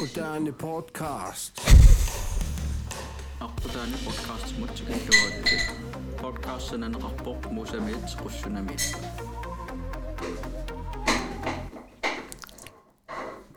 Moderne 0.00 0.52
podcast. 0.52 1.60
Aqtudani 3.40 3.96
podcast 4.04 4.58
mutsikittuatte. 4.58 5.56
Podcastsananaqarpoq 6.18 7.52
musamit 7.52 8.16
qussunamit. 8.22 8.96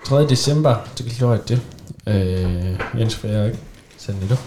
3. 0.03 0.27
december, 0.29 0.75
det 0.97 1.05
kan 1.05 1.27
lort 1.27 1.49
det. 1.49 1.61
Øh, 2.07 2.99
Jens 2.99 3.15
Frederik, 3.15 3.55
sendte 3.97 4.27
du. 4.29 4.37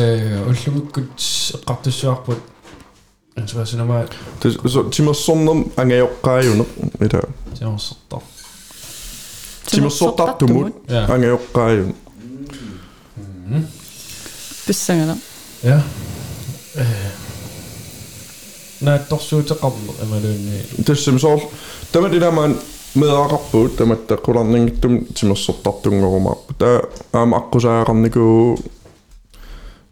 Øh, 0.00 0.46
og 0.48 0.54
lukket 0.66 1.08
rakte 1.70 1.92
sørpå. 1.92 2.34
Jeg 3.36 3.48
tror, 3.48 3.60
jeg 3.60 3.68
sender 3.68 3.84
mig. 3.84 4.08
Det 4.42 4.56
er 4.56 4.68
så 4.68 4.90
timer 4.90 5.12
sådan 5.12 5.48
om, 5.48 5.72
angayokkajunet 5.76 6.66
i 7.00 7.08
dag. 7.08 7.22
Det 7.50 7.62
er 7.62 7.66
også 7.66 7.94
Ja. 10.87 11.05
ангайоққаажун 11.07 11.95
Писсагала. 14.65 15.17
Ja. 15.63 15.81
Øh. 16.75 16.83
Наатторсуутеқарнер 18.81 19.95
амалуунни 20.01 20.61
тассамсоор 20.85 21.41
тама 21.91 22.09
динамаан 22.09 22.57
медаақарпуут 22.95 23.77
таматта 23.77 24.15
қуларнингиттум 24.15 25.05
тимерсортартунгорумаарпу 25.15 26.53
таа 26.59 26.89
аама 27.13 27.37
аққусаагаарникуу 27.37 28.59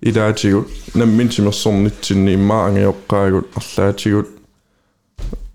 илаатигут 0.01 0.67
наммин 0.93 1.29
тимерсорнитсинни 1.29 2.33
иммаа 2.33 2.67
ангайоққаагут 2.69 3.47
арлаатигут 3.55 4.27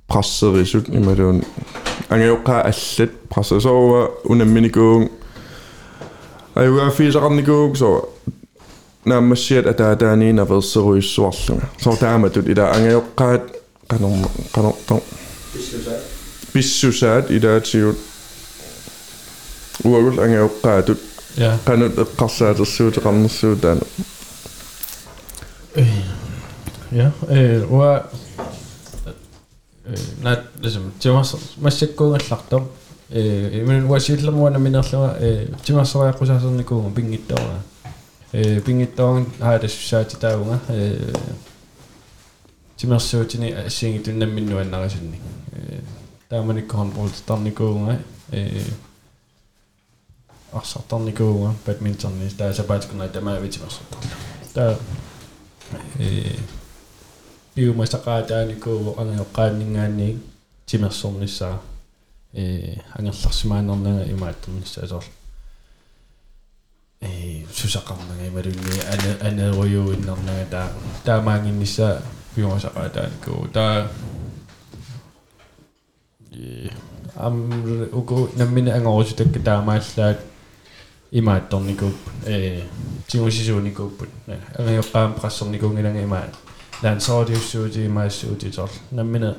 прассерисут 0.09 0.89
ималуун 0.89 1.45
angayoqa 2.14 2.56
allat 2.72 3.12
qassasoowa 3.36 4.02
unamminikuun 4.30 5.10
ajugaafiisaqarnikuuk 6.56 7.76
soa 7.82 8.08
naammassiat 9.06 9.66
ataataaniin 9.74 10.40
averseruissuarlunga 10.40 11.68
so 11.84 11.96
taamatut 11.96 12.50
ila 12.54 12.70
angayoqqaat 12.78 13.44
qanor 13.92 14.30
qanorto 14.56 15.04
pissusaat 15.54 16.02
pissusaat 16.54 17.32
ilaatigut 17.32 17.98
uagus 19.86 20.20
angayoqqaatut 20.26 21.02
qanut 21.66 22.00
eqqarsaatersuuteqarnersuutaanu 22.06 23.86
ja. 26.92 27.12
Wa 27.70 28.04
канут 29.91 29.91
эққарсаатерсуутеқарнерсуутаана 29.91 29.91
ja 29.91 29.91
øh 29.91 29.93
uа 29.93 29.93
øh 29.93 30.23
нат 30.23 30.39
ligesom 30.61 30.93
тимас 31.01 31.35
массаккуугаллартор 31.59 32.63
э 33.11 33.61
имэн 33.61 33.87
уасилламуана 33.87 34.59
минерлуа 34.59 35.17
э 35.21 35.49
тимассориаққусаасерникууга 35.65 36.91
пингиттаора 36.95 37.63
э 38.33 38.61
пингиттаорн 38.61 39.27
хаадассаати 39.39 40.17
таунга 40.17 40.59
э 40.69 41.13
тимерсуутини 42.77 43.53
ассингитуннамминнуаннарисинни 43.53 45.21
э 45.53 45.81
тааманиккорн 46.29 46.91
болтарникууга 46.91 47.99
э 48.33 48.63
арсартарникууга 50.53 51.55
бадминтонни 51.67 52.29
таасапаатикуна 52.31 53.09
тамаавитимерсортарла 53.09 54.11
таа 54.55 54.79
э 55.99 56.37
биумасақаатааникуу 57.57 58.95
ангеоққааннингаанни 59.01 60.09
тимерсорнissaa 60.67 61.61
э 62.35 62.77
ангерларсимаанернага 62.99 64.11
имаатторнissaасоор 64.15 65.05
э 67.01 67.45
сусақарнага 67.59 68.29
ималунни 68.29 68.77
ана 68.93 69.11
анеруйуиннернага 69.29 70.45
таа 70.51 70.69
таамаангиннissaa 71.05 72.03
биумасақаатааникуу 72.37 73.49
таа 73.57 73.89
э 76.33 76.71
ам 77.17 77.37
уку 77.93 78.29
наммина 78.37 78.75
ангорусутакка 78.75 79.41
таамааллаат 79.41 80.21
имаатторникууп 81.11 81.97
э 82.27 82.65
тимусисууникууппут 83.07 84.11
ангеоққаам 84.59 85.15
прассерникуунгиланга 85.21 86.03
имаат 86.03 86.35
лансоодиуссуути 86.82 87.86
имаассуутитор 87.86 88.70
наммина 88.92 89.38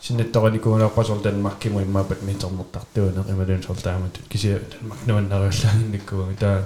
синнатториликуунерпасор 0.00 1.20
данмаркиму 1.22 1.82
иммаапат 1.82 2.22
митернертартуунер 2.22 3.24
ималуун 3.30 3.62
сортаамат 3.62 4.18
кисиа 4.28 4.60
данмарк 4.60 5.06
нуаннариуллаагинниккуунг 5.06 6.38
таа 6.38 6.64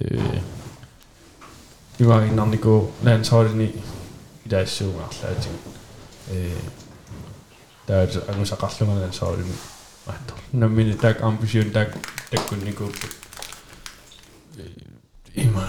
э 0.00 0.40
юаиннарнику 1.98 2.90
лансоодини 3.02 3.74
идаассуугаарлаатиг 4.44 5.52
э 6.30 6.56
таа 7.86 8.04
агусақарлунга 8.04 9.00
лансоодини 9.04 9.52
аттор 10.06 10.38
наммина 10.52 10.96
таак 10.96 11.22
амбисиун 11.22 11.70
таак 11.70 11.94
таккунникууппут 12.30 13.16
э 14.56 14.68
има 15.34 15.68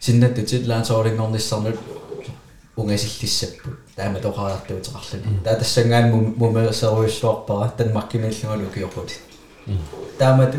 синнаттутит 0.00 0.66
лаансоорингорниссарнут 0.66 1.78
унгасиллиссаппу 2.76 3.70
таама 3.96 4.18
тоқараартуутеқарлуни 4.18 5.42
таа 5.44 5.56
тассангаан 5.56 6.34
мумерсеруйссуарпара 6.36 7.72
данмаркимииллунгалу 7.78 8.70
киоқут 8.74 9.10
таамату 10.18 10.58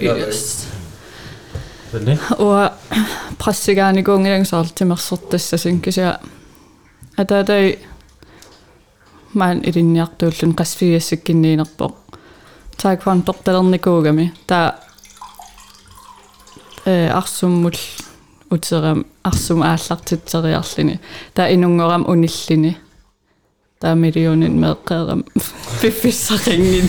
Just. 0.00 0.68
Og 2.38 2.70
pressigan 3.38 3.98
i 3.98 4.02
gånger 4.02 4.36
en 4.36 4.44
salt 4.46 4.76
til 4.76 4.86
mersortessa 4.86 5.58
synkes 5.58 5.98
ja. 5.98 6.14
At 7.18 7.28
det 7.28 7.56
er 7.56 7.72
man 9.32 9.64
i 9.64 9.70
din 9.70 9.94
hjertullen 9.94 10.54
kasfiesikken 10.56 11.44
i 11.44 11.56
nærpå. 11.56 11.90
Tak 12.78 13.02
for 13.02 13.12
en 13.12 13.22
bortelerne 13.22 13.78
kogami. 13.78 14.30
Der 14.48 14.70
арсуммул 16.86 17.76
утерам 18.50 19.04
арсум 19.24 19.62
ааллартитсериарлини 19.62 20.98
таа 21.34 21.50
инунгорам 21.52 22.04
униллини 22.08 22.76
таа 23.80 23.94
миллионин 23.94 24.58
меэккаарам 24.60 25.24
пиффиссақингин 25.80 26.88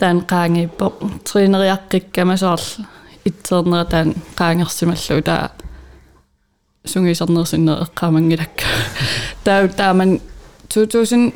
таан 0.00 0.18
qaangiippo 0.30 0.86
тринериаққиккама 1.26 2.36
соорл 2.36 2.86
итсернера 3.28 3.84
таан 3.84 4.14
qaangersimallu 4.38 5.22
таа 5.28 5.50
сунгисарнерсиннер 6.86 7.82
эққаамангилакка 7.86 8.66
таа 9.44 9.68
тааман 9.68 10.20
2000 10.74 11.32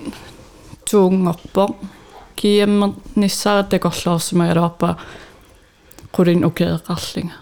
туунгорпо 0.90 1.64
киаммер 2.36 2.90
ниссаарата 3.16 3.78
корлоорсимагалуарпа 3.78 4.96
qulin 6.16 6.44
ukeeqarlinga 6.48 7.34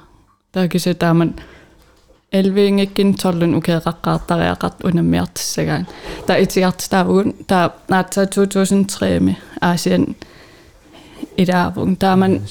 taakise 0.52 0.94
taaman 0.94 1.34
elviingikkin 2.32 3.14
tollun 3.22 3.54
ukeeqaqqaartariaqart 3.58 4.84
unammiartissagaan 4.84 5.86
ta 6.26 6.36
itiartitaavugun 6.36 7.34
ta 7.46 7.70
naatsa 7.88 8.26
2003 8.26 9.36
mi 11.32 11.32
Asien 11.32 11.38
idaavung 11.38 11.98
taaman 11.98 12.42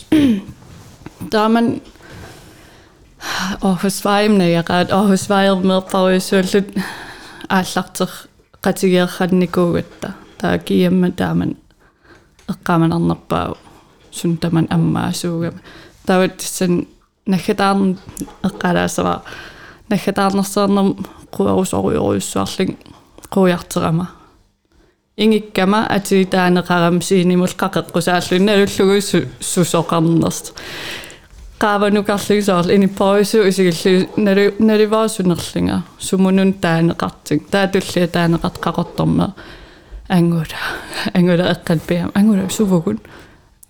taaman 1.31 1.81
орхусваимнагaqaat 3.62 4.91
орхусваермеэрпаруйссууллут 4.91 6.69
ааллартер 7.50 8.09
qatigiерранникуугатта 8.62 10.13
таа 10.38 10.57
киамма 10.57 11.12
тааман 11.12 11.57
эққаманарнерпаа 12.47 13.56
сун 14.12 14.38
таман 14.38 14.68
аммаасуугама 14.69 15.59
тават 16.06 16.41
сан 16.41 16.88
нахатаарн 17.25 17.97
эққалаасава 18.44 19.21
нахатаарнерсаарнер 19.89 20.95
querusoriuruissuarling 21.35 22.77
quujarterama 23.33 24.06
ингиккама 25.18 25.88
атиитаанеқарам 25.97 27.01
сиинимул 27.01 27.53
қақеққусааллунна 27.62 28.51
алуллугу 28.57 29.00
сусоқарнерст 29.51 30.53
qaavanukarlugisoorl 31.59 32.69
inipporuisu 32.69 33.41
isigillu 33.50 34.07
nalu 34.18 34.45
nalivaasunerlinga 34.59 35.81
sumunun 35.97 36.53
taanеqartik 36.62 37.50
taatullia 37.51 38.07
taaneqart 38.07 38.59
qaqortorma 38.65 39.27
angula 40.09 40.62
angula 41.18 41.50
eqqan 41.53 41.81
piam 41.88 42.12
angula 42.15 42.50
suvugun 42.50 43.00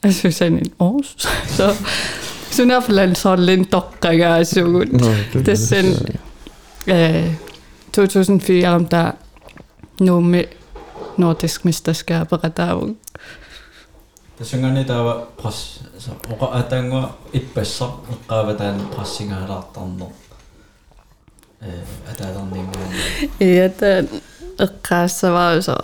asusanin 0.07 0.71
ors 0.79 1.15
so 1.57 1.75
sunaflan 2.51 3.15
sollin 3.15 3.67
toqqagaasugun 3.73 4.89
tassan 5.45 5.87
eh 6.87 7.31
2004 7.91 8.75
om 8.75 8.85
der 8.91 9.13
nuumi 9.99 10.49
nordisk 11.17 11.63
mesterskaberaavung 11.63 12.95
тассангани 14.37 14.85
таава 14.85 15.27
прас 15.41 15.79
оqa 16.33 16.47
атаангуа 16.59 17.03
иппассар 17.33 17.89
эққаава 18.13 18.53
таан 18.57 18.77
прассингаалаартарнер 18.95 20.11
э 21.61 21.83
атаалернингаани 22.11 22.95
иата 23.39 24.07
эққаассаваасо 24.65 25.77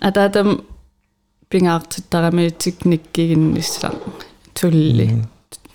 атаатам 0.00 0.48
пингаартиттарами 1.50 2.50
техниккигиннissaan 2.62 3.96
tulli 4.60 5.08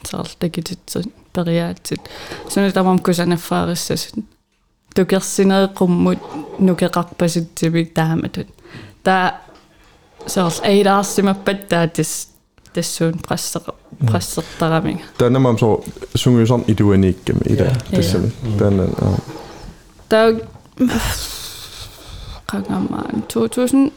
саартакититсут 0.05 1.07
периаатсит 1.33 1.99
суна 2.49 2.71
тамам 2.71 2.99
кусанаффаариссасут 2.99 4.25
тукерсинеэққуммут 4.95 6.19
нукеқарпаситсивик 6.59 7.93
тааматут 7.93 8.47
таа 9.03 9.41
соорл 10.27 10.61
эйдаарсимаппат 10.63 11.67
таатис 11.67 12.29
тассуун 12.73 13.19
прассеқ 13.19 13.73
прассертараминга 14.07 15.03
Tänne 15.17 15.57
så 15.57 15.81
sjunger 16.13 16.39
ju 16.39 16.47
sån 16.47 16.63
iduanikkem 16.67 17.37
i 17.45 17.55
det. 17.55 17.65
Ja. 17.89 17.97
Det 17.97 18.03
som 18.03 18.31
den 18.59 18.77
ja. 18.77 19.17
таа 20.07 20.39
qangammaan 22.45 23.23
2000 23.33 23.91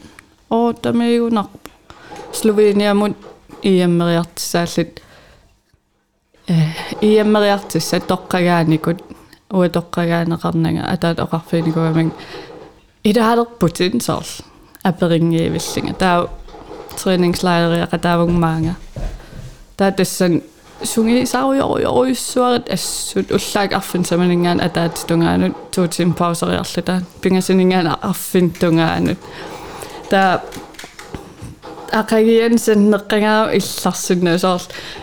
оотамиуна 0.50 1.44
Sloveniamut 2.32 3.16
иаммериартисааллут 3.62 5.00
э 6.48 6.54
иаммериартисса 7.00 8.00
тоққагааникут 8.00 9.02
уа 9.52 9.68
тоққагаанеқарнага 9.68 10.82
атаат 10.92 11.18
оқарфиникуамин 11.24 12.12
идаалерпутин 13.04 14.00
соорл 14.00 14.44
аперингиивиллинга 14.84 15.94
таа 15.94 16.28
трэningslejre 16.98 17.86
таавугмаанга 17.98 18.74
таа 19.76 19.92
тассан 19.92 20.42
сунги 20.82 21.24
сауйоруйоруйссуарит 21.24 22.70
ассут 22.70 23.32
уллаак 23.32 23.72
арфин 23.72 24.04
саманингаан 24.04 24.60
атаат 24.60 25.04
тунгаанут 25.08 25.56
туутим 25.72 26.14
паусериарлута 26.14 27.02
пингасинингаан 27.22 27.96
арфин 28.02 28.50
тунгаанут 28.50 29.18
таа 30.10 30.42
акагиан 31.92 32.54
сеннеққангаа 32.58 33.56
илларсунна 33.58 34.38
соорл 34.38 34.68
ниақорқуммут 34.68 35.01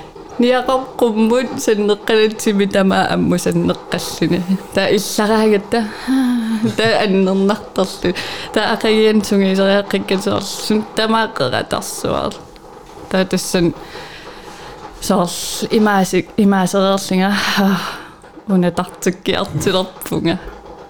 сеннеққалатсими 1.65 2.65
тама 2.67 3.07
амму 3.09 3.35
сеннеққаллуни 3.35 4.41
таа 4.73 4.89
иллараагатта 4.89 5.85
таа 6.77 7.03
аннернартерлу 7.03 8.13
таа 8.53 8.73
акагиан 8.73 9.21
сунгисериаққиккасоорл 9.23 10.43
сун 10.43 10.83
тамааққератарсуар 10.95 12.33
таа 13.09 13.25
тассан 13.25 13.73
соорл 15.01 15.67
имаасик 15.71 16.27
имаасереерлинга 16.37 17.31
унатартиккиартилерпунга 18.47 20.39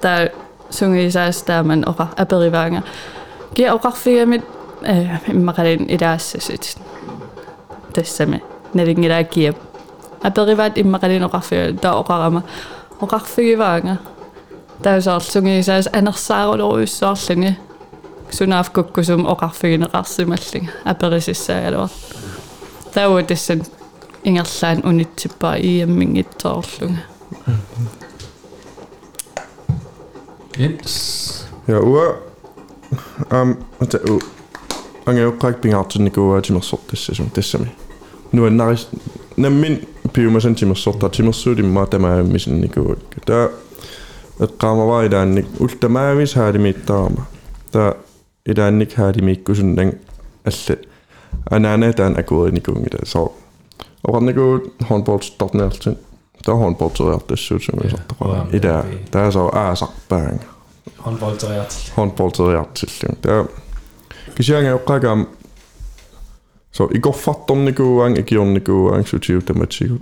таа 0.02 0.30
сунгисаас 0.70 1.42
тааман 1.44 1.84
оқа 1.84 2.10
апериваанга 2.18 2.84
ки 3.54 3.62
оқарфигамит 3.62 4.44
э 4.82 5.18
иммақалин 5.28 5.86
илаассасит 5.96 6.78
тассами 7.94 8.42
налингилааккиап 8.74 9.56
апериваат 10.24 10.78
иммақалин 10.78 11.24
оқарфига 11.28 11.78
таа 11.82 12.00
оқарама 12.02 12.44
оқарфигиваанга 13.02 13.98
таасаар 14.84 15.22
сунгисаас 15.22 15.88
анерсаарулеруйуссаарлани 15.94 17.58
сунаaf 18.32 18.70
куккусум 18.76 19.26
оқарфигинеқарсималлинга 19.34 20.72
аперисиссаагалуар 20.86 21.92
тауа 22.94 23.24
тассан 23.24 23.62
ингерлаан 24.24 24.80
унитсиппаа 24.84 25.56
иаммингитсоорлунга 25.58 27.02
Yes. 30.58 31.46
Ja, 31.68 31.82
ua 31.84 32.16
ам 33.30 33.58
ата 33.80 34.00
у 34.08 34.22
ангеоққак 35.06 35.62
пингаартинникуа 35.62 36.42
тимерсортассасум 36.42 37.30
тассами 37.30 37.72
нуаннарис 37.72 37.72
наммин 37.72 37.74
пиумасан 37.76 37.89
noin 38.33 38.57
nais, 38.57 38.89
nemmin 39.37 39.95
piumasen 40.13 40.55
timas 40.55 40.85
sotta 40.85 41.09
timas 41.09 41.43
suudim 41.43 41.67
maatämäämisen 41.67 42.61
niinku 42.61 42.97
tää 43.27 43.49
qaama 44.59 44.87
vaidaan 44.87 45.35
nik 45.35 45.47
niin 45.47 45.57
ultamaamis 45.61 46.35
haadimiittaarma 46.35 47.25
tää 47.73 47.95
ilaannik 48.49 48.97
haadimiikkusunnan 48.97 49.93
alle 50.45 50.79
anaanataan 51.51 52.21
akuunikungita 52.21 52.97
so 53.05 53.35
oqarniku 54.09 54.75
hornboardstornertin 54.91 55.99
tää 56.45 56.55
hornboardseriartassuusungisortaqaa 56.55 58.47
ila 58.53 58.85
tää 59.11 59.31
so 59.31 59.47
aasarpaanga 59.47 60.45
hornboardseriartill 61.07 61.93
hornboardseriartillun 61.97 63.17
tää 63.23 63.45
kisianga 64.35 64.75
oqqaakaam 64.75 65.27
så 66.72 66.90
i 66.96 67.00
går 67.00 67.14
fattornikuang 67.14 68.18
ikionikuang 68.18 69.08
sutiutamatigu 69.08 70.00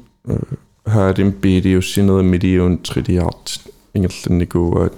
haadim 0.85 1.33
bidius 1.41 1.93
sinede 1.93 2.23
midiun 2.23 2.77
tridiart 2.77 3.59
ingellannikuua 3.95 4.89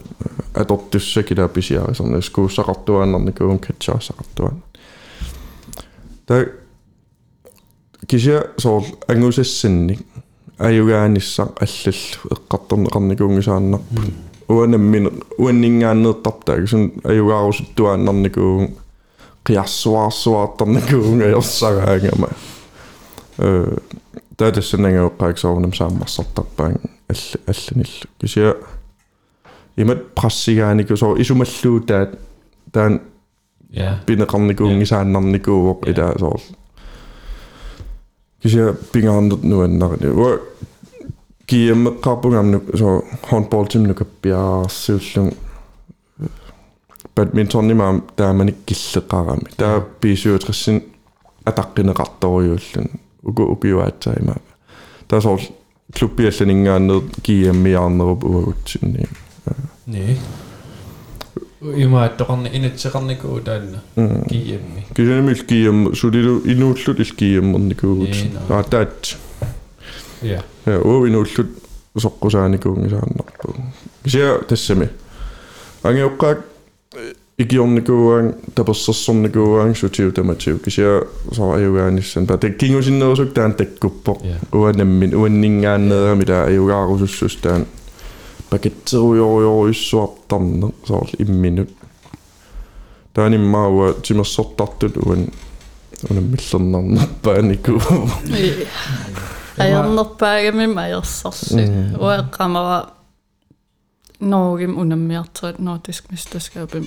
atortussakila 0.53 1.48
pisiarisarna 1.48 2.22
skuussaqartuaannarnikuun 2.22 3.60
katsaasaqartuan 3.60 4.63
ta 6.25 6.36
kisia 8.07 8.41
so 8.57 8.86
angusassinnik 9.07 10.00
аюгаанissaq 10.60 11.50
аллаллу 11.65 12.36
эққарторнеқарникуунгисааннарпут 12.36 14.13
уанаммин 14.50 15.05
уаннингааннеэртартаа 15.39 16.62
кисун 16.62 16.91
аюгаарусуттуааннарникуу 17.03 18.69
қиарсуаарсуаартарникуунга 19.45 21.25
ерсагаангама 21.38 22.29
э 23.38 23.77
таатассанагеоққааксоорнам 24.38 25.74
сааммарсартарпаан 25.74 26.79
алла 27.10 27.39
алланиллу 27.48 28.07
кisia 28.19 28.55
имат 29.77 30.15
прассигаанику 30.15 30.98
соо 30.98 31.17
исумаллуу 31.17 31.81
таат 31.81 32.19
таан 32.72 33.01
Ja. 33.75 34.00
пинеқарникуунгисааннарникууоқ 34.05 35.89
илаа 35.89 36.17
соор 36.17 36.41
кися 38.41 38.74
пингааннут 38.93 39.43
нуаннарни 39.43 40.07
уа 40.07 40.39
киэммеққарпунгамну 41.48 42.62
со 42.77 43.03
håndboldтимну 43.29 43.93
каппиаарсиуллун 43.93 45.34
badmintonnimaam 47.17 48.02
тааманик 48.17 48.57
киллеқарами 48.67 49.49
таа 49.57 49.81
писуутриссин 50.00 50.83
атаққинеқарторуйууллун 51.45 52.88
уку 53.23 53.43
укиуаатсаима 53.55 54.37
таа 55.09 55.21
сор 55.21 55.40
клубпиалланингааннер 55.97 57.02
кияммиарнеруп 57.23 58.25
уагутсинни 58.25 59.09
не 59.87 60.17
има 61.76 62.09
тоқарни 62.19 62.49
инатсеқарникуу 62.52 63.40
таанна 63.40 63.83
киямми 64.29 64.87
кисанами 64.95 65.35
киям 65.35 65.95
сулилу 65.95 66.40
инууллут 66.45 67.00
ил 67.00 67.17
кияммерникуугут 67.17 68.17
аатаат 68.49 69.17
я 70.23 70.43
э, 70.64 70.79
уувинууллут 70.79 71.50
соққусааникуунгисаарнарпу 71.97 73.55
кися 74.05 74.38
тассами 74.49 74.88
ангиоққаак 75.83 76.50
ikionneguang 77.40 78.32
taperssersorneguang 78.54 79.75
sutiu 79.75 80.12
tamatiu 80.12 80.59
kisia 80.59 81.02
soariugaannissan 81.32 82.26
ta 82.26 82.38
tekkingusinnerusuk 82.38 83.32
taan 83.35 83.54
takkuppo 83.54 84.23
uanammin 84.52 85.16
uanningaannerami 85.16 86.25
taa 86.25 86.44
ayugaarusussus 86.44 87.37
taan. 87.37 87.66
Pakitserujorujorujussuartarne 88.50 90.68
soorl 90.85 91.09
imminut. 91.18 91.70
Таанimmaауа 93.14 93.92
тимерсортартут 94.02 94.97
уан 94.97 95.26
унаммиллернарнарпаанику 96.11 97.82
аярнерпаагами 99.59 100.66
маярсарси 100.66 101.54
уэққамара 101.99 102.87
норгим 104.20 104.78
унаммиартуат 104.78 105.59
нордиск 105.59 106.11
мистерскапим 106.11 106.87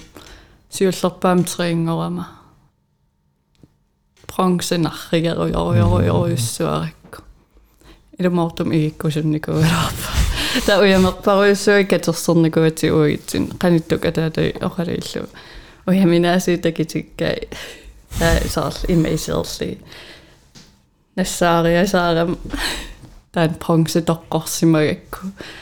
мистаскапим 0.72 0.72
сиуллерпаам 0.72 1.44
триингорама 1.44 2.28
бронзенарригаруйоруйоруйоруйуссуаракку 4.28 7.22
илумортум 8.18 8.72
игиккусунникугалаарпа 8.72 10.10
та 10.66 10.80
уямерпаруйуссуи 10.80 11.84
катерсерникуати 11.84 12.90
уигитсин 12.90 13.48
қаниттук 13.58 14.08
атаатай 14.08 14.54
оқалииллу 14.60 15.28
уяминаасии 15.86 16.56
такитиккай 16.56 17.48
таа 18.18 18.40
саарл 18.48 18.84
имейсерли 18.88 19.78
нассаариасаарам 21.16 22.38
таан 23.32 23.54
бронзе 23.60 24.00
тоққорсимагакку 24.00 25.18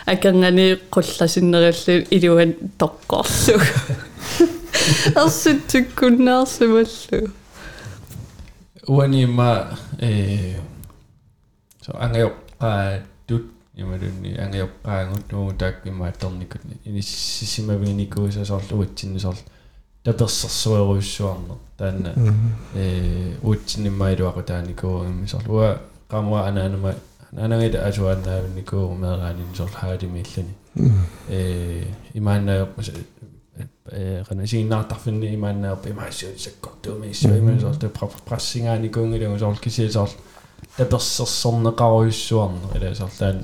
акангани 0.06 0.78
қулласиннералли 0.90 2.06
илуан 2.10 2.54
ассутсуккуннаарсималлу 5.15 7.31
уанима 8.87 9.77
э 9.99 10.55
со 11.85 11.91
ангеоққаа 11.93 13.01
тут 13.27 13.51
ималунни 13.75 14.37
ангеоққаангут 14.37 15.31
нуу 15.31 15.53
тааккима 15.53 16.07
аторникут 16.09 16.61
иниссисимавиникуисасоорлу 16.85 18.83
утсиннусоорлу 18.83 19.41
таперсэрсуэруйссуарнер 20.03 21.57
таанна 21.77 22.13
э 22.75 23.35
уутсиннимаилуақу 23.43 24.43
тааникуугиммисоорлу 24.43 25.53
уа 25.53 25.77
qamwa 26.09 26.47
ananama 26.47 26.93
anangit 27.37 27.75
asuannaavniku 27.75 28.95
meeraaninisorl 29.01 29.73
haalimilluni 29.81 30.53
э 31.29 31.83
имааннаёрпас 32.13 32.91
qanasiinnaartarfinni 34.27 35.33
imaannaerpa 35.33 35.89
imaassiunisakkortuumiissua 35.89 37.35
imaansoor 37.35 37.75
tu 37.75 37.89
prassingaani 38.25 38.89
kuungilugu 38.89 39.39
soorl 39.39 39.57
kisiisoor 39.61 40.09
tapersersorneqaruissuarne 40.77 42.77
ilaasorlaan 42.77 43.43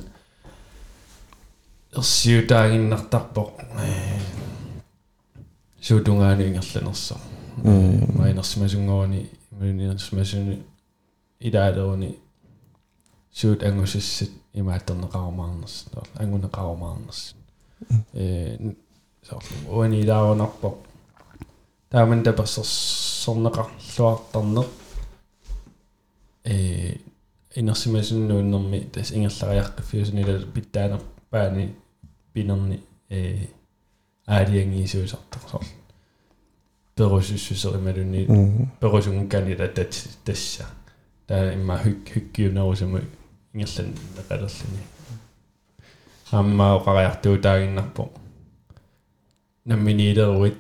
ersiutaaginnartarpoq 1.97 3.51
suutungaani 5.81 6.47
ingerlanersor 6.47 7.17
mainersimasunngooni 8.17 9.31
imaaninersimasuuni 9.51 10.65
ilaaleruni 11.39 12.21
suut 13.31 13.63
angusissit 13.63 14.31
имааттернеқарумаарнерс 14.53 15.85
аннунеқарумаарнерс 16.19 17.35
э 18.13 18.86
соорлу 19.27 19.55
уанилаарунарпо 19.75 20.69
тааман 21.89 22.23
тапассерсорнеқарлуартарне 22.23 24.63
э 26.43 26.97
инерсимасуннууннэрми 27.55 28.79
тас 28.93 29.11
ингерлариаркаффиусунила 29.11 30.39
питтаанер 30.55 31.01
паани 31.29 31.75
пинерни 32.33 32.81
э 33.09 33.47
аалиангиисуисартар 34.25 35.41
соорлу 35.49 35.69
перусуссусерималуни 36.95 38.27
перусун 38.79 39.29
канила 39.29 39.67
тат 39.67 40.07
тасса 40.25 40.65
таа 41.27 41.53
имма 41.53 41.77
хик 41.83 42.09
хиккиунерусуму 42.13 42.99
ингерлан 43.53 43.93
неқалерлуни 44.17 44.81
аммаа 46.31 46.77
оқариартуу 46.77 47.37
таагиннарпо 47.41 48.09
намминилеруит 49.66 50.58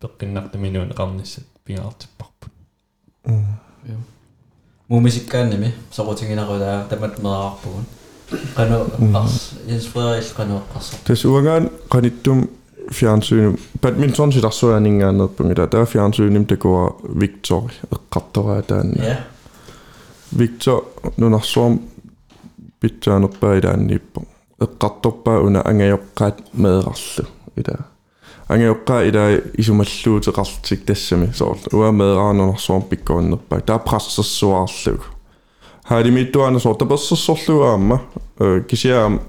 пеққиннартаминуун 0.00 0.90
эқарниссат 0.92 1.46
пингаартиппарпут 1.64 2.52
мумисиккаанними 4.88 5.74
сорутингинарулаа 5.90 6.86
тамат 6.90 7.18
мераарпугун 7.18 7.86
qanu 8.56 8.76
ars 9.20 9.54
inspireril 9.74 10.30
qanu 10.38 10.54
eqqarsar 10.62 10.98
Tas 11.06 11.24
uangaan 11.24 11.70
qanittум 11.92 12.38
fjernsyn 12.96 13.58
badminton 13.82 14.32
silarsuaningaannerpungila 14.32 15.66
taa 15.66 15.84
fjernsynnim 15.92 16.46
takua 16.46 16.84
Victor 17.20 17.64
eqqartoraa 17.94 18.62
taanna 18.70 19.04
ja 19.10 19.16
Victor 20.38 20.78
nunarsuam 21.16 21.78
pittaanerpaa 22.80 23.54
ilaanniippo 23.58 24.20
eqqartorpaa 24.64 25.38
una 25.46 25.60
angajoqqaat 25.70 26.36
meerarlu 26.62 27.24
ila 27.60 27.76
ангиоққа 28.48 29.02
ила 29.08 29.24
исумаллуутеқартик 29.58 30.84
тассами 30.84 31.32
соорл 31.34 31.60
уа 31.72 31.90
меэраанерсуарм 31.92 32.82
пиккуаннерпаа 32.82 33.60
таа 33.60 33.78
прассерсуаарлуг 33.78 35.02
хаалимиттуана 35.88 36.58
соор 36.60 36.76
таперсерсорлуаама 36.76 38.00
кисиаам 38.68 39.20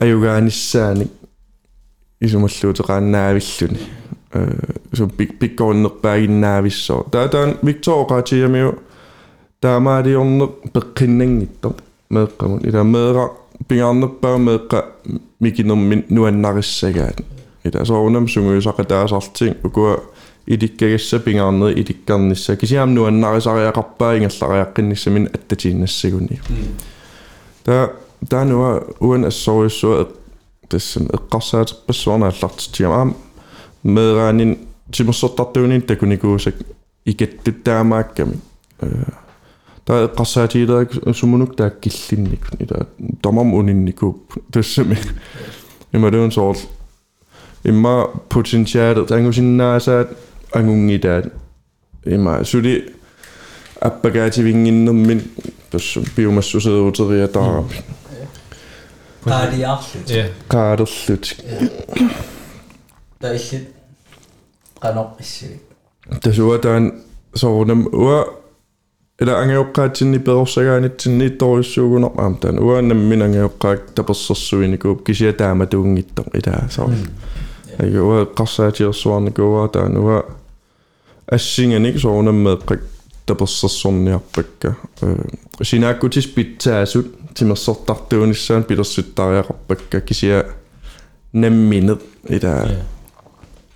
аюгааниссааник 0.00 1.10
исумаллуутеқааннаавиллуни 2.20 3.80
э 4.32 4.58
сум 4.92 5.10
пик 5.10 5.38
пиккуаннерпаагиннаависсоо 5.38 7.06
таа 7.10 7.28
таан 7.28 7.56
виктор 7.62 8.06
qaatiamiu 8.06 8.78
таамаалиорнер 9.60 10.48
пеққиннангиттор 10.72 11.74
меэққамун 12.10 12.60
ила 12.68 12.82
меэра 12.84 13.30
пингаарнерпаа 13.68 14.38
меэққа 14.38 14.84
микинермин 15.40 16.04
нуаннариссагаат 16.08 17.20
ила 17.64 17.84
соорунам 17.84 18.28
сунгуисақа 18.28 18.84
таасартин 18.84 19.56
укуа 19.64 20.00
иликкагасса 20.46 21.18
пингаарнери 21.18 21.80
иликкарнisса 21.80 22.56
кисиам 22.56 22.94
нуаннарисариақарпаа 22.94 24.16
ингерлариаққинниссамин 24.18 25.28
аттатииннассагуни 25.34 26.40
та 27.64 27.92
таануа 28.28 28.84
уан 29.00 29.24
ассориуссуа 29.24 30.08
тассан 30.68 31.08
эққарсаатерпассуарна 31.12 32.28
аллартитиам 32.28 32.92
аам 32.92 33.16
меэраанин 33.82 34.58
тимерсортартуунин 34.92 35.82
такуникуусак 35.82 36.54
икаттуттаамаакками 37.04 38.40
та 38.80 38.86
da 39.87 40.07
qassaatiilaak 40.17 40.91
sumunuk 41.19 41.55
taak 41.59 41.81
killinnik 41.81 42.45
ila 42.63 42.85
tamam 43.21 43.53
uninnikkuup 43.53 44.37
tassami 44.51 44.97
imaluun 45.93 46.31
soorl 46.31 46.59
imma 47.65 47.95
potentiaalet 48.33 49.11
angusinnaasaat 49.11 50.09
angungitaat 50.55 51.25
imma 52.15 52.43
suli 52.43 52.75
appagaativinginnermin 53.81 55.21
tassum 55.69 56.03
piumassuseruuteria 56.15 57.27
taarapi 57.27 57.83
qaaliarlut 59.25 60.13
qaalerlut 60.53 61.25
ta 63.19 63.27
illit 63.37 63.67
qanoq 64.83 65.19
issugik 65.23 65.61
tasuataan 66.23 66.91
soorunam 67.35 67.85
ua 68.05 68.42
аам 72.18 72.36
таан 72.38 72.58
уааннаммин 72.58 73.22
ангиоққаак 73.26 73.80
таперсерсуиникууп 73.94 75.04
кисиа 75.06 75.32
таама 75.32 75.66
туунгиттор 75.66 76.26
илаа 76.38 76.68
соор 76.70 76.94
ага 77.78 78.00
уа 78.02 78.24
қарсаатиерсуарникуа 78.38 79.68
таан 79.68 79.96
уа 79.96 80.24
ассинганик 81.26 81.98
соорунаммеэққак 81.98 82.80
таперсерсорниарпакка 83.26 84.76
э 85.02 85.16
синааккутис 85.62 86.26
питсаасут 86.26 87.08
тимерсортартуунissaан 87.34 88.62
пилерсуттариақарпакка 88.64 90.00
кисиа 90.00 90.46
намминеқ 91.32 92.00
илаа 92.28 92.68
Ja. 92.68 92.84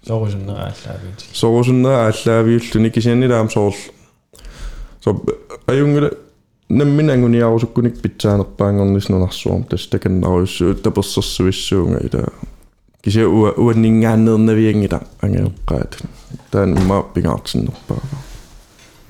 Soorusуннерааллаавиит. 0.06 1.18
сорусуннера 1.32 2.06
ааллаавиуллуни 2.06 2.90
кисианнилаам 2.90 3.50
соорл 3.50 3.76
со 5.04 5.20
аюнгила 5.66 6.10
намминангуниарусуккуник 6.68 8.00
питсаанерпаангорнис 8.00 9.08
нунарсуарм 9.08 9.64
тас 9.64 9.86
таканнаруйссуу 9.86 10.74
таперсерсуиссуунга 10.74 11.98
ила 12.06 12.28
кисиа 13.02 13.28
уа 13.28 13.52
уаннингааннернавиангила 13.56 15.02
ангеоққаат 15.20 15.98
таан 16.50 16.76
имма 16.78 17.02
пингаартиннерпаа 17.02 17.98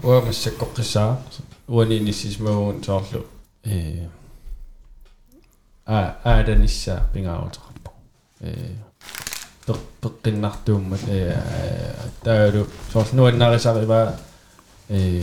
Уамассаккоққиссаа 0.02 1.18
уанинissisмагуун 1.68 2.82
соорлу 2.82 3.26
э 3.64 4.08
а 5.86 6.16
ааданиссаа 6.24 7.08
пингаарутеқарпа 7.12 7.90
э 8.40 8.74
пеққиннартууммат 10.00 11.00
э 11.08 11.36
таалу 12.24 12.66
соорлу 12.92 13.16
нуаннарисариваа 13.16 14.18
э 14.88 15.22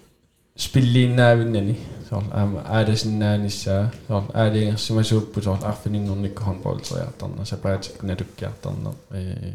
spilliinnaavillani 0.65 1.75
soorl 2.09 2.27
aama 2.39 2.59
aadasinnaanissa 2.77 3.75
soorl 4.07 4.25
aaliingersimasuuppu 4.41 5.41
soorl 5.41 5.63
arfininngornikku 5.71 6.41
handballtriartarna 6.43 7.45
sapaatikku 7.51 8.05
nalukkiartarna 8.07 8.91
ee 9.19 9.53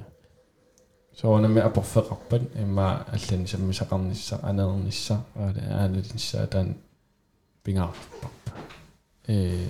soonami 1.21 1.61
aporfeqarpat 1.69 2.43
imma 2.63 2.87
allani 3.15 3.47
sammisaqarnissa 3.53 4.39
aneernissa 4.51 5.15
aali 5.45 5.61
aalilinssa 5.81 6.47
taan 6.55 6.69
pingaarparpa 7.65 8.51
ee 9.35 9.67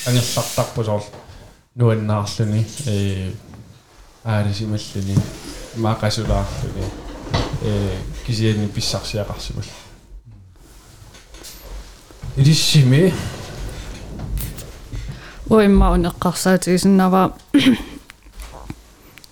ангерлартарпу 0.08 0.84
соор 0.84 1.04
нуаннаарлүни 1.76 2.66
э 2.88 3.32
аалисималлүни 4.24 5.16
маақасулаарлүни 5.76 6.86
э 7.64 7.98
кисиани 8.26 8.68
писсарсиақарсимал 8.68 9.66
илиссими 12.38 13.14
уимма 15.50 15.92
унеққарсаатигисиннава 15.96 17.34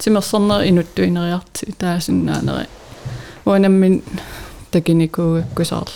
тимерсорнер 0.04 0.68
инуттуинериарти 0.68 1.74
таасиннаанери 1.78 2.68
уанаммин 3.46 4.04
такиникуугаккусаарл 4.72 5.96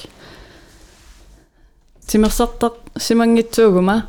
тимерсартақ 2.08 2.74
симангитсуугума 2.98 4.08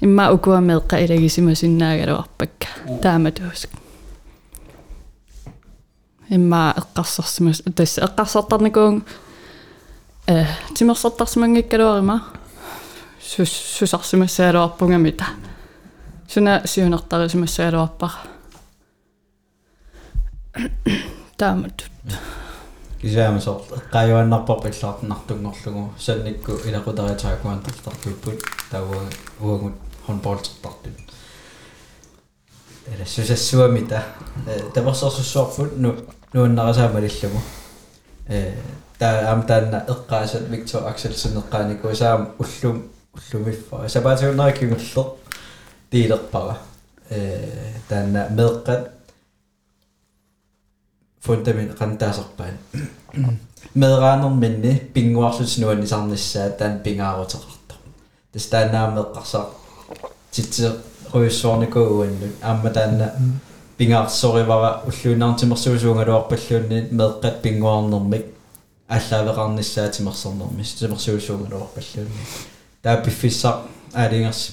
имма 0.00 0.30
укуамеэққа 0.32 1.04
илагисимасиннаагалуарпакка 1.04 2.68
тааматууск 3.02 3.70
имма 6.28 6.74
эққарсарсимас 6.76 7.62
тасс 7.74 7.98
эққарсартарникуун 7.98 9.04
э 10.26 10.44
тимерсартарсимангиккалуарима 10.74 12.24
сус 13.20 13.50
сусарсимассаалуарпунгамита 13.78 15.26
суна 16.28 16.62
сиунертарисимассаалуарпара 16.64 18.12
таамат 21.36 21.84
кисаама 23.00 23.40
соор 23.40 23.62
эққаажуаннарпар 23.78 24.58
пиллаартинартунгорлугу 24.64 25.92
санникку 25.98 26.52
илақутариатаакуантартартуппут 26.68 28.40
тауа 28.70 29.02
уагут 29.40 29.74
хонболтертартут 30.06 30.96
eller 32.92 33.06
susassuamita 33.06 34.00
tamersorsussuarput 34.74 35.76
nu 35.76 35.90
nuannarasaamалиллугу 36.34 37.40
э 38.28 38.54
таа 38.98 39.32
ам 39.32 39.42
таанна 39.42 39.84
эққаасат 39.88 40.48
Виктор 40.48 40.86
Акселсен 40.86 41.36
эққаанику 41.38 41.94
саам 41.94 42.34
уллум 42.38 42.84
уллумиффа 43.14 43.88
сапаатиуннераккигуллер 43.88 45.06
тиилерпара 45.90 46.58
э 47.10 47.72
таанна 47.88 48.28
меэққат 48.30 48.90
фундамент 51.20 51.72
qantaasarpaan 51.78 52.54
медраанерминни 53.74 54.72
пингуарсут 54.94 55.58
нуаннисарниссаа 55.58 56.50
таан 56.58 56.80
пингаарутеқарто 56.84 57.74
тас 58.32 58.46
тааннаамеэққарсаа 58.52 59.44
титсе 60.30 60.72
руйссуорникууаннут 61.12 62.34
аама 62.42 62.70
таанна 62.70 63.06
пингаарсоривара 63.78 64.70
уллуинаартимерсуусуунгалуарпаллуунни 64.88 66.78
меэққат 66.98 67.36
пингуарнермик 67.44 68.24
аллаавеқарниссаатимерсэрнэрмис 68.88 70.70
тимерсуусуунгалуарпаллуунни 70.78 72.22
таа 72.82 72.96
пиффиссаа 73.04 73.62
аалингерс 73.94 74.52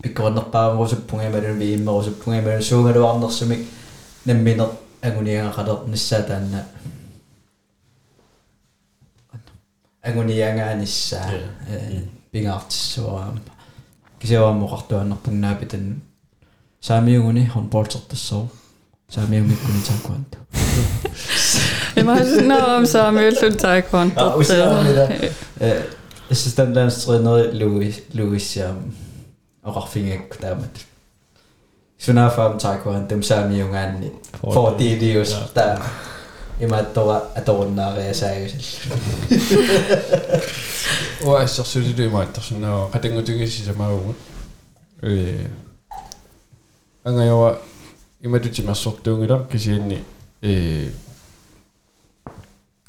масуунгиттоқ 0.00 0.50
qaqungungaluarnerpoq 0.52 1.26
meeqaq 1.26 1.36
aaliangerumaarpoq 1.36 1.46
pikkornerpaamurusuppungamalun 1.46 1.58
viimmerusuppungamalun 1.58 2.62
suungaluarnersumik 2.62 3.62
namminer 4.24 4.68
aguniangaqaler 5.02 5.78
nissaataanna 5.86 6.58
aguniangaanissa 10.08 11.20
pingaartissuaraam 12.32 13.38
kisiuammoqartuannerpungnaapitan 14.18 16.02
saamiunguni 16.80 17.46
håndboldsertassoo 17.54 18.44
saamiungikkuni 19.10 19.82
taekwondo 19.88 20.36
Imaginer 21.96 22.64
om 22.76 22.86
Samuelsen 22.86 23.56
Taekwondo. 23.56 24.20
Ah, 24.20 24.36
usaamida 24.36 25.08
assistantlandstræner 26.30 27.52
Louis 27.52 28.02
Louis 28.14 28.58
um, 29.62 29.70
oqarfingakku 29.70 30.36
taamat 30.40 30.86
sunafaam 31.98 32.58
taekwondo 32.58 33.08
dem 33.08 33.22
saamiungaanni 33.22 34.12
for 34.54 34.78
dilius 34.78 35.34
ta 35.54 35.64
imaattora 36.60 37.16
atorunnaariasaagisall 37.38 38.86
уассерсулилуимааттарсунаа 41.24 42.88
qatangutugissisamaaugut 42.92 44.16
э 45.02 45.48
ангаява 47.04 47.58
иматутимассортуунгила 48.22 49.44
кисианни 49.52 50.04
э 50.42 50.90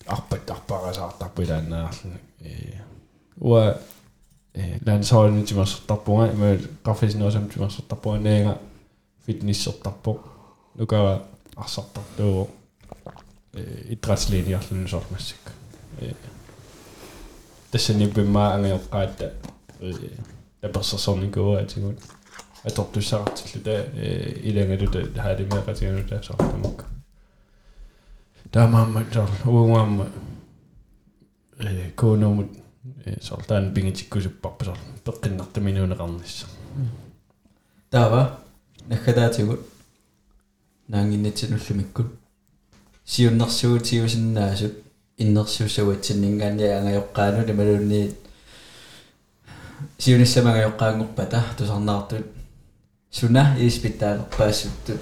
арпат 0.06 0.50
арпарасаартарпилааннаарлу 0.50 2.12
э 2.42 2.82
уа 3.40 3.76
landsholdet 4.87 5.35
nyt 5.35 5.55
mä 5.57 5.65
tappua 5.87 6.27
mä 6.27 6.57
kafesin 6.83 7.23
osam 7.23 7.43
mä 7.43 7.69
tappua 7.88 8.19
neega 8.19 8.57
fitness 9.27 9.71
tappu 9.83 10.21
nuka 10.79 11.21
asatta 11.57 12.01
tuo 12.17 12.51
idrottslinja 13.88 14.61
lön 14.71 14.88
sormessik 14.88 15.41
tässä 17.71 17.93
niin 17.93 18.29
mä 18.29 18.55
en 18.55 18.73
ole 18.73 18.81
kaita 18.91 19.25
ja 20.62 20.69
passa 20.69 20.99
sonin 20.99 21.33
kuva 21.33 21.61
et 21.61 21.71
sinun 21.71 21.97
et 22.65 22.79
op 22.79 22.93
tuossa 22.93 23.17
artikkelita 23.17 23.71
ilenge 24.43 24.77
nyt 24.77 25.17
hädi 25.17 25.45
mä 25.45 25.61
katin 25.61 25.97
nyt 25.97 26.25
sorta 26.25 26.45
mukka 26.45 26.85
tämä 28.51 28.83
on 28.83 28.91
mä 28.91 29.05
tuolla 29.12 29.31
uumamma 29.47 30.07
kuunnumut 32.01 32.62
соорлаан 33.21 33.75
пингитиккусуппарпа 33.75 34.65
соорлаа 34.65 35.03
пеққиннарта 35.05 35.61
минуунеқарнissaа 35.61 36.49
таава 37.91 38.38
наххадаатигу 38.88 39.59
наангиннатсинуллумикку 40.88 42.05
сиуннэрсуут 43.05 43.87
сиусиннаасут 43.87 44.75
иннэрсуусаватсиннингаанни 45.19 46.65
ангайоққаану 46.79 47.47
лималуунниит 47.47 48.17
сиунissamангайоққаангорпата 49.99 51.43
тусарнаартут 51.59 52.27
суна 53.11 53.57
испитаалерпаассуттут 53.59 55.01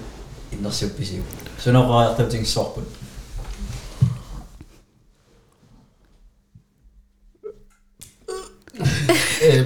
иннэрсупписигу 0.51 1.25
сунаоқариартутингссоорпут 1.63 2.87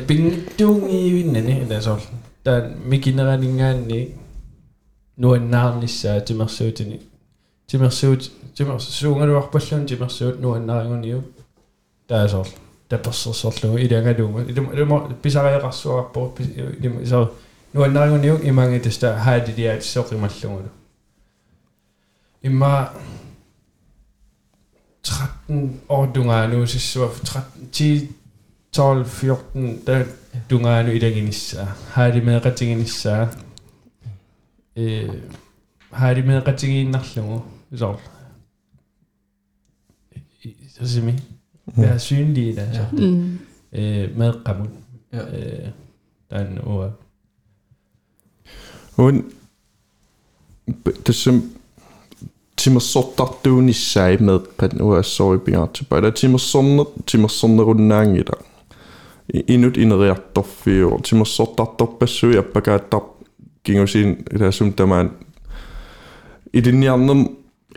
bingitungi 0.08 1.00
tasollu 1.70 2.02
taan 2.44 2.64
mikineraninngaanni 2.92 4.00
nuannaarnissaa 5.18 6.22
timersuutini 6.22 6.98
timersuut 7.68 8.32
timersuungaluarpallun 8.56 9.86
timersuut 9.86 10.40
nuannaringunniu 10.40 11.34
taasollu 12.08 12.56
tapersersorlugu 12.90 13.78
ilangaluuma 13.78 14.42
iluma 14.74 15.00
pisariaqarsuarpo 15.22 16.36
iluma 16.80 17.02
isar 17.02 17.28
nuannaringunniu 17.74 18.40
imangitasta 18.44 19.16
haadiliaat 19.26 19.82
soqimallugulu 19.82 20.70
imma 22.44 22.72
13 25.04 25.70
år 25.90 26.08
dungaanu 26.14 26.68
sissuaf 26.68 27.20
13 27.24 27.46
10 27.72 28.25
12 28.76 29.06
14 29.06 29.80
der 29.88 30.06
dungaanu 30.50 30.92
ilanginissa 30.92 31.66
haali 31.96 32.22
meeqatinginissa 32.22 33.28
э 34.76 35.10
haali 35.92 36.22
meeqatingiinnarlugu 36.22 37.42
isor 37.72 38.00
sasimi 40.78 41.14
være 41.78 42.00
synlige 42.00 42.56
der 42.56 42.74
så. 42.74 42.86
Mm. 42.92 43.40
øh 43.74 44.18
meeqqamut 44.18 44.70
Ja. 45.14 45.20
øh 45.20 45.70
den 46.32 46.60
uа 46.64 46.90
Hun 48.98 49.32
tässä 51.06 51.32
timersortartuunissai 52.58 54.18
meeqqat 54.18 54.74
uassoripigaartupa 54.82 55.98
ala 55.98 56.10
timersorner 56.10 56.86
timersornerunnaangila 57.08 58.55
inut 59.48 59.78
ineriartorfiu 59.78 61.00
timersortartorpassui 61.10 62.38
appakaattar 62.38 63.02
kingusiin 63.64 64.18
ilaasum 64.34 64.74
tamaan 64.74 65.12
ilinniarnerm 66.54 67.26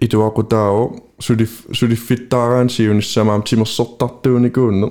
ituaqutaao 0.00 0.96
sulif 1.20 1.52
suliffittaaraan 1.72 2.70
siunissamaam 2.70 3.42
timersortartuunikuunne 3.42 4.90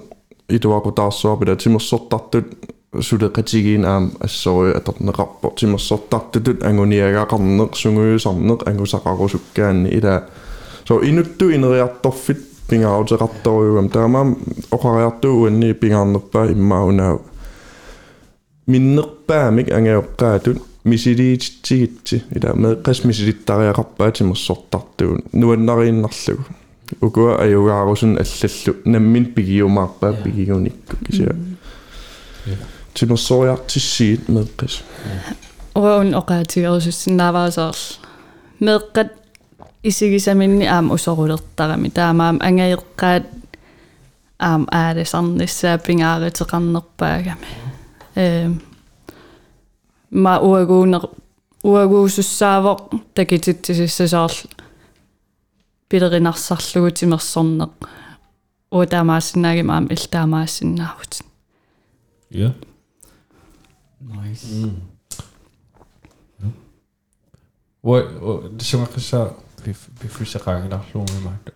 ituaqutaarsuarpila 0.49 1.55
timersortartut 1.55 2.45
ähm, 2.45 2.77
suleqatigiin 2.99 3.85
aam 3.85 4.11
assori 4.23 4.77
atorneqarpo 4.77 5.53
timersortartutut 5.59 6.63
anguniagaaqarneq 6.63 7.75
sunguyusarneq 7.75 8.67
angusaqarusukkaanni 8.69 9.89
ila 9.89 10.21
so 10.85 10.99
inuttu 10.99 11.49
ineriartorfit 11.49 12.46
pingaaruteqartoriugam 12.68 13.88
taamaam 13.96 14.36
oqariartuu 14.76 15.34
uanni 15.42 15.74
pingaarnerpaa 15.74 16.44
immaunaa 16.56 17.14
minnerpaamik 18.66 19.68
angaoqqaatut 19.78 20.58
misiliititsigitsi 20.84 22.22
ila 22.36 22.54
meeqqas 22.62 23.04
misilittariaqarpaa 23.04 24.10
timersortartuun 24.10 25.18
nuannariinnarlugu 25.32 26.44
ukua 27.02 27.32
ajugaarusun 27.44 28.18
allallu 28.24 28.72
nammin 28.84 29.26
pigiumaarpaa 29.34 30.12
pigigunikku 30.12 30.96
kisia 31.04 31.34
timersoriartissiit 32.94 34.28
meeqqas 34.28 34.84
Uun 35.74 36.14
oqaatigerussinnaavaasаарl 36.20 37.82
meeqqat 38.60 39.12
isigisaminni 39.86 40.68
aam 40.68 40.90
usorulertarami 40.90 41.90
taamaam 41.90 42.38
angaeqqaat 42.48 43.24
aam 44.38 44.66
aalisarnissaa 44.70 45.78
pingaariteqarnerpaagami 45.78 47.46
eem 48.16 48.52
ma 50.10 50.38
uaguuner 50.38 51.04
uaguusussaavoq 51.64 52.80
takitittississasaarl 53.14 54.38
pilerinarсарлугу 55.88 56.90
тимерсорнеq 56.98 57.74
уутаамаассинаагим 58.70 59.70
аам 59.70 59.86
илтаамаассиннаавут 59.94 61.12
Ja. 62.34 62.50
Nice. 64.00 64.66
Mm. 64.66 64.82
Hvor 67.80 68.00
det 68.58 68.62
synger 68.62 68.86
пиффисеқаагиларлуумимаак 69.63 71.53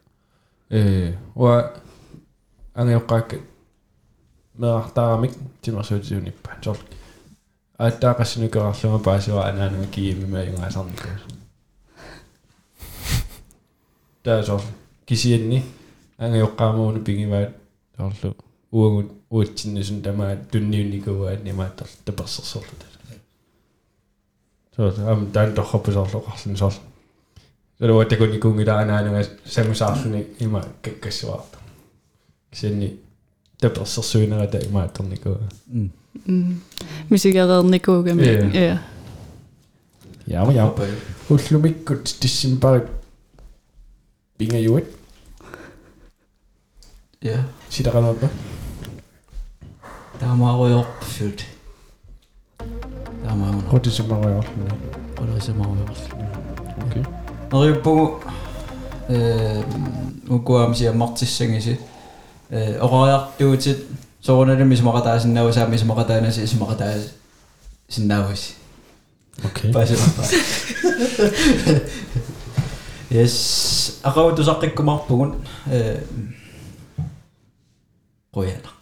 э 0.69 1.15
уа 1.35 1.73
ангиоққаак 2.73 3.39
меартаарамик 4.53 5.33
тимерсуутиуниппа 5.61 6.51
торл 6.63 6.79
ааттаа 7.77 8.13
қассинукерарлума 8.19 8.99
паасуа 8.99 9.47
анаанама 9.49 9.87
киимима 9.87 10.43
юнгаасарникаас 10.45 11.21
таасо 14.23 14.61
кисиенни 15.05 15.63
ангиоққаамууну 16.17 17.03
пигиваат 17.03 17.55
торлу 17.97 18.35
уагут 18.71 19.11
уутсиннисун 19.29 20.01
тамаа 20.01 20.37
тунниунникуаат 20.51 21.43
нимааттар 21.43 21.87
таперсерсорлу 22.05 22.75
таа 22.79 22.91
тоо 24.75 25.11
ам 25.11 25.31
дан 25.31 25.53
тохопписарлоқарлун 25.53 26.57
сорл 26.57 26.79
Terus 27.81 28.13
aku 28.13 28.29
nikung 28.29 28.61
kita 28.61 28.85
anak 28.85 29.09
anak 29.09 29.41
sama 29.41 29.73
sahur 29.73 30.05
ni, 30.13 30.21
ima 30.37 30.61
kesuatu. 31.01 31.57
niet, 32.77 33.01
dat 33.57 33.81
is 33.81 33.97
als 33.97 34.11
zo'n 34.11 34.33
uit 34.33 34.69
maar 34.69 34.89
dan 34.93 35.07
Nico. 35.09 35.39
Mm. 35.65 35.91
Mm. 36.23 36.61
Muziek 37.09 37.37
had 37.37 37.49
ook. 37.49 38.05
Ja. 38.53 38.81
Ja, 40.23 40.43
maar 40.43 40.53
ja. 40.53 40.73
Hoe 41.27 41.39
sloeg 41.39 41.63
ik 41.63 41.87
het 41.87 42.19
tussen 42.19 42.57
paar? 42.57 42.85
Ja. 47.19 47.45
Zie 47.67 47.83
daar 47.83 47.95
aan 47.95 48.09
op. 48.09 48.21
Daar 50.19 50.35
maar 50.35 50.59
wel 50.59 50.77
opgevuld. 50.77 51.43
Daar 53.23 53.37
maar. 53.37 53.85
Is 53.85 53.97
er 53.97 54.05
maar 54.05 54.19
wel? 54.19 54.43
Wat 55.15 55.55
maar 55.55 55.67
wel? 55.75 55.95
Oké. 56.85 57.20
нериппугу 57.51 58.19
э 59.07 59.63
укуамси 60.27 60.85
аммартиссангиси 60.85 61.79
э 62.49 62.77
орариартуутит 62.79 63.85
сорунали 64.21 64.63
мисмақатаасиннаусаа 64.63 65.67
мисмақатаанаси 65.67 66.43
исмақатааси 66.43 67.09
синнаавис 67.89 68.55
окей 69.43 69.73
пасиппа 69.73 70.23
yes 73.09 73.99
aqautусаққиккумарпугун 74.03 75.35
э 75.67 76.03
qoyala 78.31 78.80